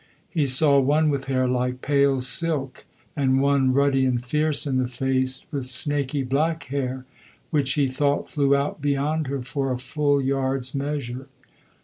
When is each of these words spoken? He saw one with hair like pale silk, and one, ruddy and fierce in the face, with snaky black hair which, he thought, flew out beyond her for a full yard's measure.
He 0.31 0.47
saw 0.47 0.79
one 0.79 1.11
with 1.11 1.25
hair 1.25 1.47
like 1.47 1.83
pale 1.83 2.19
silk, 2.21 2.85
and 3.15 3.39
one, 3.39 3.71
ruddy 3.71 4.03
and 4.03 4.25
fierce 4.25 4.65
in 4.65 4.79
the 4.79 4.87
face, 4.87 5.45
with 5.51 5.65
snaky 5.67 6.23
black 6.23 6.63
hair 6.63 7.05
which, 7.51 7.73
he 7.73 7.87
thought, 7.87 8.27
flew 8.27 8.55
out 8.55 8.81
beyond 8.81 9.27
her 9.27 9.43
for 9.43 9.71
a 9.71 9.77
full 9.77 10.19
yard's 10.19 10.73
measure. 10.73 11.27